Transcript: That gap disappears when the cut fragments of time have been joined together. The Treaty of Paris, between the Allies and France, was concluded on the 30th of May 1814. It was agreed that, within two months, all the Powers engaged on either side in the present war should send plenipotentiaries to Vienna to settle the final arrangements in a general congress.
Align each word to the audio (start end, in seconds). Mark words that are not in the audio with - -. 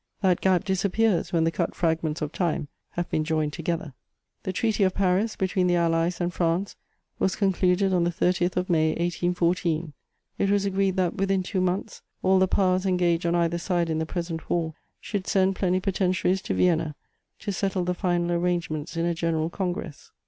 That 0.21 0.41
gap 0.41 0.63
disappears 0.63 1.31
when 1.31 1.43
the 1.43 1.51
cut 1.51 1.75
fragments 1.75 2.23
of 2.23 2.31
time 2.31 2.69
have 2.93 3.07
been 3.11 3.23
joined 3.23 3.53
together. 3.53 3.93
The 4.41 4.51
Treaty 4.51 4.83
of 4.83 4.95
Paris, 4.95 5.35
between 5.35 5.67
the 5.67 5.75
Allies 5.75 6.19
and 6.19 6.33
France, 6.33 6.75
was 7.19 7.35
concluded 7.35 7.93
on 7.93 8.03
the 8.03 8.09
30th 8.09 8.57
of 8.57 8.67
May 8.67 8.93
1814. 8.93 9.93
It 10.39 10.49
was 10.49 10.65
agreed 10.65 10.95
that, 10.95 11.17
within 11.17 11.43
two 11.43 11.61
months, 11.61 12.01
all 12.23 12.39
the 12.39 12.47
Powers 12.47 12.87
engaged 12.87 13.27
on 13.27 13.35
either 13.35 13.59
side 13.59 13.91
in 13.91 13.99
the 13.99 14.07
present 14.07 14.49
war 14.49 14.73
should 14.99 15.27
send 15.27 15.55
plenipotentiaries 15.55 16.41
to 16.45 16.55
Vienna 16.55 16.95
to 17.37 17.51
settle 17.51 17.83
the 17.83 17.93
final 17.93 18.31
arrangements 18.31 18.97
in 18.97 19.05
a 19.05 19.13
general 19.13 19.51
congress. 19.51 20.09